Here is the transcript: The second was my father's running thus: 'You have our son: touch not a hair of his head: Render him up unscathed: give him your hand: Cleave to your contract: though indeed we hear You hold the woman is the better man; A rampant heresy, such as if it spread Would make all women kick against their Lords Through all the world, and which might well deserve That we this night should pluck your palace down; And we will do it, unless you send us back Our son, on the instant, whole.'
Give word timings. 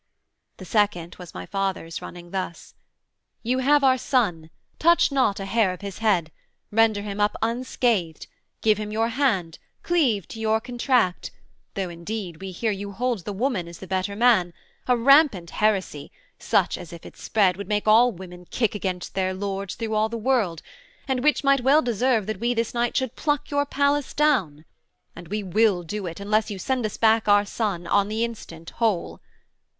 The 0.57 0.65
second 0.65 1.17
was 1.17 1.35
my 1.35 1.45
father's 1.45 2.01
running 2.01 2.31
thus: 2.31 2.73
'You 3.43 3.59
have 3.59 3.83
our 3.83 3.99
son: 3.99 4.49
touch 4.79 5.11
not 5.11 5.39
a 5.39 5.45
hair 5.45 5.71
of 5.73 5.81
his 5.81 5.99
head: 5.99 6.31
Render 6.71 6.99
him 7.03 7.19
up 7.19 7.35
unscathed: 7.43 8.25
give 8.61 8.79
him 8.79 8.91
your 8.91 9.09
hand: 9.09 9.59
Cleave 9.83 10.27
to 10.29 10.39
your 10.39 10.59
contract: 10.59 11.29
though 11.75 11.89
indeed 11.89 12.41
we 12.41 12.49
hear 12.49 12.71
You 12.71 12.93
hold 12.93 13.25
the 13.25 13.31
woman 13.31 13.67
is 13.67 13.77
the 13.77 13.85
better 13.85 14.15
man; 14.15 14.53
A 14.87 14.97
rampant 14.97 15.51
heresy, 15.51 16.11
such 16.39 16.79
as 16.79 16.91
if 16.91 17.05
it 17.05 17.15
spread 17.15 17.55
Would 17.55 17.67
make 17.67 17.87
all 17.87 18.11
women 18.11 18.47
kick 18.49 18.73
against 18.73 19.13
their 19.13 19.35
Lords 19.35 19.75
Through 19.75 19.93
all 19.93 20.09
the 20.09 20.17
world, 20.17 20.63
and 21.07 21.23
which 21.23 21.43
might 21.43 21.61
well 21.61 21.83
deserve 21.83 22.25
That 22.25 22.39
we 22.39 22.55
this 22.55 22.73
night 22.73 22.97
should 22.97 23.15
pluck 23.15 23.51
your 23.51 23.67
palace 23.67 24.15
down; 24.15 24.65
And 25.15 25.27
we 25.27 25.43
will 25.43 25.83
do 25.83 26.07
it, 26.07 26.19
unless 26.19 26.49
you 26.49 26.57
send 26.57 26.87
us 26.87 26.97
back 26.97 27.27
Our 27.27 27.45
son, 27.45 27.85
on 27.85 28.07
the 28.07 28.25
instant, 28.25 28.71
whole.' 28.71 29.21